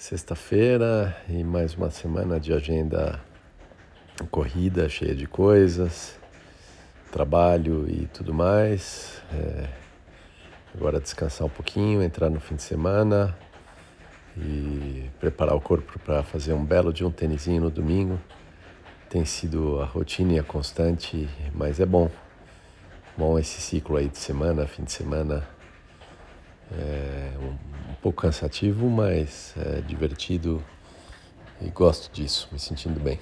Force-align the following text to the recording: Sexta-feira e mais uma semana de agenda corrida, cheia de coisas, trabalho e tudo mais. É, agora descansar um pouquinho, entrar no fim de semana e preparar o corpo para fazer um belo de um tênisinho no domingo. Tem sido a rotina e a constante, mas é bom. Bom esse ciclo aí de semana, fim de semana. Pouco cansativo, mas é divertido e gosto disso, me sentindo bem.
Sexta-feira 0.00 1.14
e 1.28 1.44
mais 1.44 1.74
uma 1.74 1.90
semana 1.90 2.40
de 2.40 2.54
agenda 2.54 3.20
corrida, 4.30 4.88
cheia 4.88 5.14
de 5.14 5.26
coisas, 5.26 6.18
trabalho 7.12 7.86
e 7.86 8.06
tudo 8.06 8.32
mais. 8.32 9.20
É, 9.30 9.68
agora 10.74 10.98
descansar 10.98 11.46
um 11.46 11.50
pouquinho, 11.50 12.02
entrar 12.02 12.30
no 12.30 12.40
fim 12.40 12.54
de 12.54 12.62
semana 12.62 13.36
e 14.38 15.10
preparar 15.20 15.54
o 15.54 15.60
corpo 15.60 15.98
para 15.98 16.22
fazer 16.22 16.54
um 16.54 16.64
belo 16.64 16.94
de 16.94 17.04
um 17.04 17.10
tênisinho 17.10 17.60
no 17.60 17.70
domingo. 17.70 18.18
Tem 19.10 19.26
sido 19.26 19.82
a 19.82 19.84
rotina 19.84 20.32
e 20.32 20.38
a 20.38 20.42
constante, 20.42 21.28
mas 21.54 21.78
é 21.78 21.84
bom. 21.84 22.10
Bom 23.18 23.38
esse 23.38 23.60
ciclo 23.60 23.98
aí 23.98 24.08
de 24.08 24.16
semana, 24.18 24.66
fim 24.66 24.82
de 24.82 24.92
semana. 24.92 25.46
Pouco 28.02 28.22
cansativo, 28.22 28.88
mas 28.88 29.54
é 29.56 29.80
divertido 29.82 30.64
e 31.60 31.68
gosto 31.68 32.10
disso, 32.12 32.48
me 32.50 32.58
sentindo 32.58 32.98
bem. 32.98 33.18